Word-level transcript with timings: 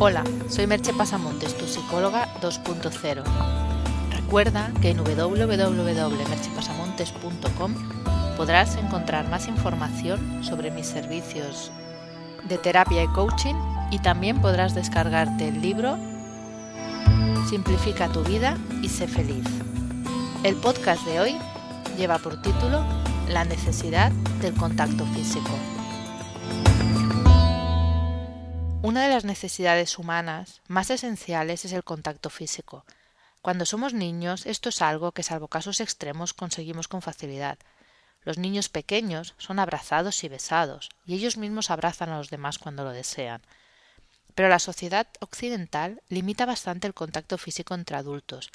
Hola, 0.00 0.22
soy 0.48 0.68
Merche 0.68 0.94
Pasamontes, 0.94 1.58
tu 1.58 1.66
psicóloga 1.66 2.32
2.0. 2.40 3.24
Recuerda 4.12 4.70
que 4.80 4.90
en 4.90 4.98
www.merchepasamontes.com 4.98 7.74
podrás 8.36 8.76
encontrar 8.76 9.28
más 9.28 9.48
información 9.48 10.44
sobre 10.44 10.70
mis 10.70 10.86
servicios 10.86 11.72
de 12.48 12.58
terapia 12.58 13.02
y 13.02 13.08
coaching 13.08 13.56
y 13.90 13.98
también 13.98 14.40
podrás 14.40 14.76
descargarte 14.76 15.48
el 15.48 15.60
libro 15.60 15.98
Simplifica 17.48 18.06
tu 18.06 18.22
vida 18.22 18.56
y 18.80 18.88
sé 18.88 19.08
feliz. 19.08 19.48
El 20.44 20.54
podcast 20.54 21.04
de 21.06 21.18
hoy 21.18 21.36
lleva 21.96 22.18
por 22.18 22.40
título 22.40 22.84
La 23.30 23.44
necesidad 23.44 24.12
del 24.40 24.54
contacto 24.54 25.04
físico. 25.06 25.50
Una 28.80 29.02
de 29.02 29.12
las 29.12 29.24
necesidades 29.24 29.98
humanas 29.98 30.62
más 30.68 30.90
esenciales 30.90 31.64
es 31.64 31.72
el 31.72 31.82
contacto 31.82 32.30
físico. 32.30 32.84
Cuando 33.42 33.66
somos 33.66 33.92
niños, 33.92 34.46
esto 34.46 34.68
es 34.68 34.82
algo 34.82 35.10
que, 35.10 35.24
salvo 35.24 35.48
casos 35.48 35.80
extremos, 35.80 36.32
conseguimos 36.32 36.86
con 36.86 37.02
facilidad. 37.02 37.58
Los 38.22 38.38
niños 38.38 38.68
pequeños 38.68 39.34
son 39.36 39.58
abrazados 39.58 40.22
y 40.22 40.28
besados, 40.28 40.90
y 41.06 41.14
ellos 41.14 41.36
mismos 41.36 41.70
abrazan 41.72 42.10
a 42.10 42.18
los 42.18 42.30
demás 42.30 42.58
cuando 42.58 42.84
lo 42.84 42.90
desean. 42.90 43.42
Pero 44.36 44.48
la 44.48 44.60
sociedad 44.60 45.08
occidental 45.18 46.00
limita 46.08 46.46
bastante 46.46 46.86
el 46.86 46.94
contacto 46.94 47.36
físico 47.36 47.74
entre 47.74 47.96
adultos, 47.96 48.52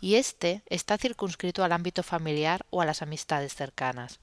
y 0.00 0.14
éste 0.14 0.62
está 0.66 0.98
circunscrito 0.98 1.64
al 1.64 1.72
ámbito 1.72 2.04
familiar 2.04 2.64
o 2.70 2.80
a 2.80 2.86
las 2.86 3.02
amistades 3.02 3.56
cercanas. 3.56 4.20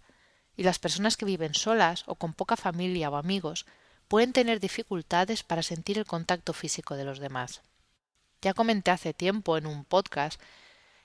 Y 0.55 0.63
las 0.63 0.79
personas 0.79 1.17
que 1.17 1.25
viven 1.25 1.55
solas 1.55 2.03
o 2.07 2.15
con 2.15 2.33
poca 2.33 2.55
familia 2.55 3.09
o 3.09 3.17
amigos 3.17 3.65
pueden 4.11 4.33
tener 4.33 4.59
dificultades 4.59 5.41
para 5.41 5.63
sentir 5.63 5.97
el 5.97 6.05
contacto 6.05 6.51
físico 6.51 6.97
de 6.97 7.05
los 7.05 7.20
demás. 7.20 7.61
Ya 8.41 8.53
comenté 8.53 8.91
hace 8.91 9.13
tiempo 9.13 9.57
en 9.57 9.65
un 9.65 9.85
podcast 9.85 10.37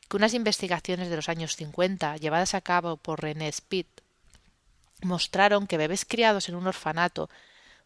que 0.09 0.17
unas 0.17 0.35
investigaciones 0.35 1.09
de 1.09 1.15
los 1.15 1.29
años 1.29 1.55
50 1.55 2.17
llevadas 2.17 2.55
a 2.55 2.63
cabo 2.63 2.97
por 2.97 3.23
René 3.23 3.53
Spit 3.53 3.87
mostraron 5.03 5.69
que 5.69 5.77
bebés 5.77 6.05
criados 6.05 6.49
en 6.49 6.57
un 6.57 6.67
orfanato 6.67 7.31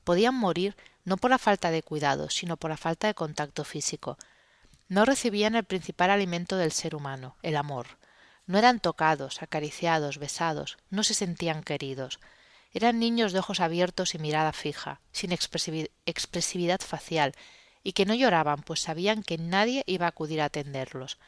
podían 0.04 0.34
morir 0.34 0.74
no 1.04 1.18
por 1.18 1.30
la 1.30 1.36
falta 1.36 1.70
de 1.70 1.82
cuidado, 1.82 2.30
sino 2.30 2.56
por 2.56 2.70
la 2.70 2.78
falta 2.78 3.06
de 3.06 3.14
contacto 3.14 3.64
físico. 3.64 4.16
No 4.88 5.04
recibían 5.04 5.54
el 5.54 5.64
principal 5.64 6.08
alimento 6.08 6.56
del 6.56 6.72
ser 6.72 6.94
humano, 6.94 7.36
el 7.42 7.58
amor. 7.58 7.98
No 8.46 8.56
eran 8.56 8.80
tocados, 8.80 9.42
acariciados, 9.42 10.16
besados, 10.16 10.78
no 10.88 11.04
se 11.04 11.12
sentían 11.12 11.62
queridos. 11.62 12.20
Eran 12.72 12.98
niños 12.98 13.32
de 13.32 13.40
ojos 13.40 13.60
abiertos 13.60 14.14
y 14.14 14.18
mirada 14.18 14.52
fija, 14.52 15.00
sin 15.12 15.32
expresividad 15.32 16.80
facial, 16.80 17.34
y 17.82 17.92
que 17.92 18.06
no 18.06 18.14
lloraban, 18.14 18.62
pues 18.62 18.80
sabían 18.80 19.22
que 19.22 19.38
nadie 19.38 19.82
iba 19.86 20.06
a 20.06 20.10
acudir 20.10 20.40
a 20.40 20.46
atenderlos. 20.46 21.18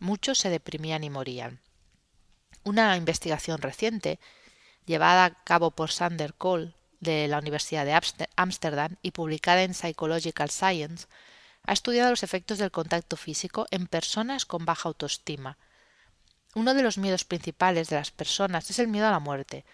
Muchos 0.00 0.38
se 0.38 0.50
deprimían 0.50 1.04
y 1.04 1.10
morían. 1.10 1.60
Una 2.64 2.96
investigación 2.96 3.60
reciente, 3.60 4.18
llevada 4.86 5.24
a 5.24 5.44
cabo 5.44 5.70
por 5.70 5.90
Sander 5.90 6.34
Kohl 6.34 6.74
de 7.00 7.28
la 7.28 7.38
Universidad 7.38 7.84
de 7.84 8.26
Ámsterdam 8.36 8.96
y 9.02 9.10
publicada 9.10 9.62
en 9.62 9.74
Psychological 9.74 10.50
Science, 10.50 11.06
ha 11.64 11.72
estudiado 11.72 12.10
los 12.10 12.22
efectos 12.22 12.58
del 12.58 12.70
contacto 12.70 13.16
físico 13.16 13.66
en 13.70 13.86
personas 13.86 14.46
con 14.46 14.64
baja 14.64 14.88
autoestima. 14.88 15.58
Uno 16.54 16.72
de 16.74 16.82
los 16.82 16.96
miedos 16.96 17.24
principales 17.24 17.88
de 17.88 17.96
las 17.96 18.12
personas 18.12 18.70
es 18.70 18.78
el 18.78 18.88
miedo 18.88 19.08
a 19.08 19.10
la 19.10 19.18
muerte, 19.18 19.64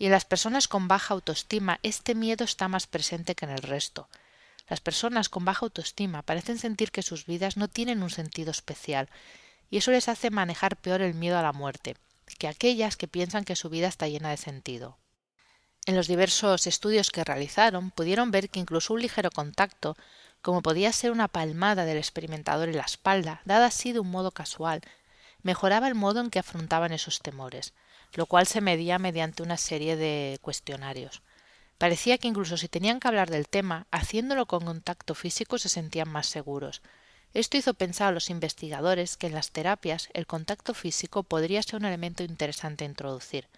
y 0.00 0.06
en 0.06 0.12
las 0.12 0.24
personas 0.24 0.66
con 0.66 0.88
baja 0.88 1.12
autoestima 1.12 1.78
este 1.82 2.14
miedo 2.14 2.42
está 2.42 2.68
más 2.68 2.86
presente 2.86 3.34
que 3.34 3.44
en 3.44 3.50
el 3.50 3.62
resto. 3.62 4.08
Las 4.66 4.80
personas 4.80 5.28
con 5.28 5.44
baja 5.44 5.66
autoestima 5.66 6.22
parecen 6.22 6.58
sentir 6.58 6.90
que 6.90 7.02
sus 7.02 7.26
vidas 7.26 7.58
no 7.58 7.68
tienen 7.68 8.02
un 8.02 8.08
sentido 8.08 8.50
especial, 8.50 9.10
y 9.68 9.76
eso 9.76 9.90
les 9.90 10.08
hace 10.08 10.30
manejar 10.30 10.78
peor 10.78 11.02
el 11.02 11.12
miedo 11.12 11.38
a 11.38 11.42
la 11.42 11.52
muerte, 11.52 11.98
que 12.38 12.48
aquellas 12.48 12.96
que 12.96 13.08
piensan 13.08 13.44
que 13.44 13.56
su 13.56 13.68
vida 13.68 13.88
está 13.88 14.08
llena 14.08 14.30
de 14.30 14.38
sentido. 14.38 14.96
En 15.84 15.96
los 15.96 16.08
diversos 16.08 16.66
estudios 16.66 17.10
que 17.10 17.22
realizaron 17.22 17.90
pudieron 17.90 18.30
ver 18.30 18.48
que 18.48 18.60
incluso 18.60 18.94
un 18.94 19.02
ligero 19.02 19.30
contacto, 19.30 19.98
como 20.40 20.62
podía 20.62 20.92
ser 20.92 21.10
una 21.10 21.28
palmada 21.28 21.84
del 21.84 21.98
experimentador 21.98 22.70
en 22.70 22.78
la 22.78 22.84
espalda, 22.84 23.42
dada 23.44 23.66
así 23.66 23.92
de 23.92 24.00
un 24.00 24.10
modo 24.10 24.30
casual, 24.30 24.80
mejoraba 25.42 25.88
el 25.88 25.94
modo 25.94 26.20
en 26.20 26.30
que 26.30 26.38
afrontaban 26.38 26.92
esos 26.92 27.18
temores, 27.18 27.74
lo 28.14 28.26
cual 28.26 28.46
se 28.46 28.60
medía 28.60 28.98
mediante 28.98 29.42
una 29.42 29.56
serie 29.56 29.96
de 29.96 30.38
cuestionarios. 30.42 31.22
Parecía 31.78 32.18
que 32.18 32.28
incluso 32.28 32.56
si 32.56 32.68
tenían 32.68 33.00
que 33.00 33.08
hablar 33.08 33.30
del 33.30 33.48
tema, 33.48 33.86
haciéndolo 33.90 34.46
con 34.46 34.64
contacto 34.64 35.14
físico 35.14 35.58
se 35.58 35.68
sentían 35.68 36.10
más 36.10 36.26
seguros. 36.26 36.82
Esto 37.32 37.56
hizo 37.56 37.74
pensar 37.74 38.08
a 38.08 38.12
los 38.12 38.28
investigadores 38.28 39.16
que 39.16 39.28
en 39.28 39.34
las 39.34 39.50
terapias 39.50 40.08
el 40.12 40.26
contacto 40.26 40.74
físico 40.74 41.22
podría 41.22 41.62
ser 41.62 41.76
un 41.76 41.86
elemento 41.86 42.22
interesante 42.22 42.84
a 42.84 42.88
introducir. 42.88 43.48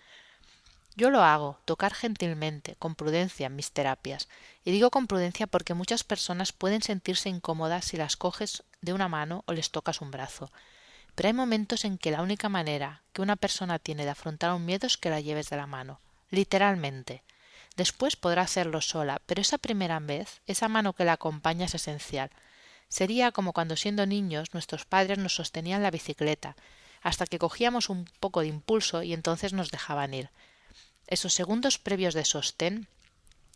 Yo 0.95 1.09
lo 1.09 1.23
hago, 1.23 1.59
tocar 1.65 1.95
gentilmente, 1.95 2.77
con 2.79 2.95
prudencia 2.95 3.47
en 3.47 3.57
mis 3.57 3.73
terapias, 3.73 4.29
y 4.63 4.73
digo 4.73 4.91
con 4.91 5.07
prudencia 5.07 5.47
porque 5.47 5.73
muchas 5.73 6.05
personas 6.05 6.53
pueden 6.53 6.83
sentirse 6.83 7.31
incómodas 7.31 7.87
si 7.87 7.97
las 7.97 8.17
coges 8.17 8.63
de 8.83 8.93
una 8.93 9.09
mano 9.09 9.43
o 9.47 9.55
les 9.55 9.71
tocas 9.71 10.03
un 10.03 10.11
brazo. 10.11 10.53
Pero 11.15 11.29
hay 11.29 11.35
momentos 11.35 11.85
en 11.85 11.99
que 11.99 12.11
la 12.11 12.23
única 12.23 12.49
manera 12.49 13.03
que 13.13 13.23
una 13.23 13.37
persona 13.37 13.79
tiene 13.79 14.05
de 14.05 14.11
afrontar 14.11 14.53
un 14.53 14.65
miedo 14.65 14.87
es 14.87 14.97
que 14.97 15.11
la 15.11 15.21
lleves 15.21 15.51
de 15.51 15.57
la 15.57 15.67
mano, 15.67 16.01
literalmente. 16.31 17.23
Después 17.77 18.17
podrá 18.17 18.43
hacerlo 18.43 18.81
sola, 18.81 19.21
pero 19.27 19.41
esa 19.41 19.59
primera 19.59 19.99
vez, 20.01 20.41
esa 20.47 20.69
mano 20.69 20.95
que 20.95 21.05
la 21.05 21.15
acompaña 21.15 21.67
es 21.67 21.75
esencial. 21.75 22.31
Sería 22.89 23.33
como 23.33 23.53
cuando 23.53 23.77
siendo 23.77 24.07
niños 24.07 24.53
nuestros 24.53 24.85
padres 24.85 25.19
nos 25.19 25.35
sostenían 25.35 25.83
la 25.83 25.91
bicicleta, 25.91 26.57
hasta 27.03 27.27
que 27.27 27.39
cogíamos 27.39 27.89
un 27.89 28.07
poco 28.21 28.41
de 28.41 28.49
impulso 28.49 29.03
y 29.03 29.13
entonces 29.13 29.53
nos 29.53 29.71
dejaban 29.71 30.15
ir. 30.15 30.31
Esos 31.07 31.35
segundos 31.35 31.79
previos 31.79 32.15
de 32.15 32.25
sostén 32.25 32.89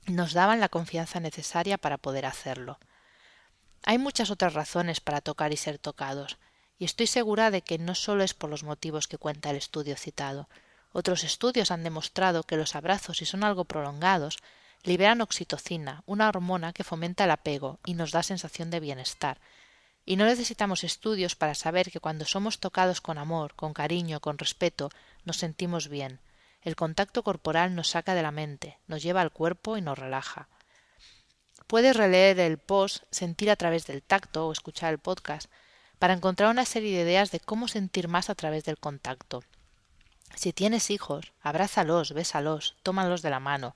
nos 0.07 0.33
daban 0.33 0.61
la 0.61 0.69
confianza 0.69 1.21
necesaria 1.21 1.79
para 1.79 1.97
poder 1.97 2.27
hacerlo. 2.27 2.79
Hay 3.85 3.99
muchas 3.99 4.31
otras 4.31 4.55
razones 4.55 5.01
para 5.01 5.21
tocar 5.21 5.53
y 5.53 5.57
ser 5.57 5.79
tocados 5.79 6.39
y 6.79 6.85
estoy 6.85 7.07
segura 7.07 7.51
de 7.51 7.63
que 7.63 7.79
no 7.79 7.95
solo 7.95 8.23
es 8.23 8.35
por 8.35 8.51
los 8.51 8.63
motivos 8.63 9.09
que 9.09 9.19
cuenta 9.19 9.51
el 9.51 9.57
estudio 9.57 9.97
citado. 9.97 10.49
Otros 10.93 11.25
estudios 11.25 11.71
han 11.71 11.85
demostrado 11.85 12.43
que 12.43 12.57
los 12.57 12.75
abrazos, 12.75 13.19
si 13.19 13.27
son 13.27 13.45
algo 13.45 13.65
prolongados, 13.65 14.39
liberan 14.83 15.21
oxitocina, 15.21 16.03
una 16.07 16.29
hormona 16.29 16.73
que 16.73 16.85
fomenta 16.85 17.25
el 17.25 17.31
apego 17.31 17.81
y 17.85 17.95
nos 17.95 18.13
da 18.13 18.23
sensación 18.23 18.71
de 18.71 18.81
bienestar. 18.81 19.41
Y 20.05 20.17
no 20.17 20.25
necesitamos 20.25 20.85
estudios 20.85 21.35
para 21.35 21.55
saber 21.55 21.91
que 21.91 22.01
cuando 22.01 22.25
somos 22.25 22.61
tocados 22.61 23.01
con 23.01 23.19
amor, 23.19 23.55
con 23.57 23.75
cariño, 23.75 24.21
con 24.21 24.39
respeto, 24.39 24.91
nos 25.25 25.39
sentimos 25.39 25.89
bien. 25.89 26.21
El 26.63 26.77
contacto 26.77 27.23
corporal 27.23 27.75
nos 27.75 27.91
saca 27.91 28.15
de 28.15 28.23
la 28.23 28.31
mente, 28.31 28.79
nos 28.87 29.03
lleva 29.03 29.21
al 29.21 29.33
cuerpo 29.33 29.77
y 29.77 29.83
nos 29.83 29.99
relaja. 29.99 30.49
Puedes 31.67 31.97
releer 31.97 32.39
el 32.39 32.59
post, 32.59 33.03
sentir 33.11 33.51
a 33.51 33.57
través 33.57 33.87
del 33.87 34.03
tacto 34.03 34.47
o 34.47 34.53
escuchar 34.53 34.93
el 34.93 35.01
podcast, 35.01 35.51
para 35.99 36.15
encontrar 36.15 36.51
una 36.51 36.65
serie 36.65 36.97
de 36.97 37.03
ideas 37.03 37.31
de 37.31 37.41
cómo 37.41 37.69
sentir 37.69 38.09
más 38.09 38.31
a 38.31 38.35
través 38.35 38.65
del 38.65 38.79
contacto. 38.79 39.43
Si 40.35 40.53
tienes 40.53 40.91
hijos, 40.91 41.33
abrázalos, 41.41 42.13
bésalos, 42.13 42.77
tómalos 42.83 43.23
de 43.23 43.31
la 43.31 43.41
mano. 43.41 43.75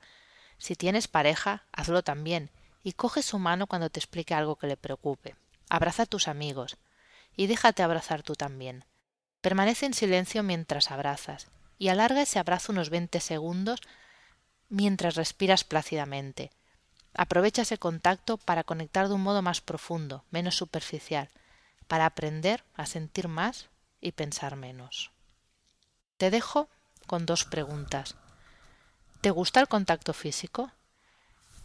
Si 0.59 0.77
tienes 0.77 1.09
pareja, 1.09 1.65
hazlo 1.73 2.03
también, 2.03 2.51
y 2.83 2.93
coge 2.93 3.23
su 3.23 3.39
mano 3.39 3.67
cuando 3.67 3.89
te 3.89 4.01
explique 4.01 4.35
algo 4.35 4.57
que 4.57 4.67
le 4.67 4.77
preocupe. 4.77 5.37
Abraza 5.71 6.03
a 6.03 6.07
tus 6.07 6.29
amigos, 6.29 6.77
y 7.35 7.47
déjate 7.47 7.83
abrazar 7.83 8.23
tú 8.23 8.35
también. 8.35 8.85
Permanece 9.41 9.87
en 9.87 9.95
silencio 9.95 10.43
mientras 10.43 10.91
abrazas, 10.91 11.49
y 11.79 11.89
alarga 11.89 12.23
ese 12.23 12.39
abrazo 12.39 12.73
unos 12.73 12.91
veinte 12.91 13.21
segundos 13.21 13.81
mientras 14.69 15.15
respiras 15.15 15.65
plácidamente. 15.65 16.51
Aprovecha 17.15 17.63
ese 17.63 17.79
contacto 17.79 18.37
para 18.37 18.65
conectar 18.65 19.09
de 19.09 19.15
un 19.15 19.23
modo 19.23 19.41
más 19.41 19.61
profundo, 19.63 20.25
menos 20.31 20.57
superficial, 20.57 21.31
para 21.91 22.07
aprender 22.07 22.65
a 22.77 22.87
sentir 22.87 23.27
más 23.27 23.69
y 24.01 24.13
pensar 24.13 24.55
menos. 24.55 25.11
Te 26.19 26.31
dejo 26.31 26.69
con 27.09 27.27
dos 27.27 27.45
preguntas. 27.45 28.15
¿Te 29.23 29.33
gusta 29.33 29.59
el 29.59 29.67
contacto 29.67 30.13
físico? 30.13 30.71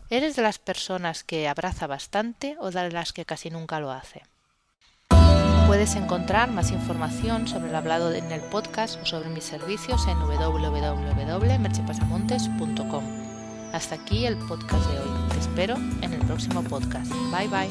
¿Eres 0.10 0.36
de 0.36 0.42
las 0.42 0.57
personas 0.57 1.24
que 1.24 1.48
abraza 1.48 1.86
bastante 1.86 2.57
o 2.60 2.72
de 2.72 2.89
las 2.89 3.13
que 3.13 3.24
casi 3.24 3.51
nunca 3.51 3.80
lo 3.80 3.92
hace? 3.92 4.24
Puedes 5.68 5.94
encontrar 5.95 6.50
más 6.50 6.72
información 6.72 7.48
sobre 7.48 7.69
el 7.69 7.75
hablado 7.75 8.12
en 8.12 8.31
el 8.31 8.42
podcast 8.42 9.00
o 9.04 9.06
sobre 9.06 9.30
mis 9.30 9.44
servicios 9.44 10.07
en 10.07 10.19
www.merchepasamontes.com. 10.19 13.04
Hasta 13.74 13.94
aquí 13.94 14.25
el 14.25 14.38
podcast 14.38 14.89
de 14.89 15.01
hoy. 15.01 15.30
Te 15.30 15.38
espero 15.38 15.75
en 15.75 16.13
el 16.13 16.25
próximo 16.25 16.63
podcast. 16.63 17.12
Bye 17.31 17.48
bye. 17.48 17.69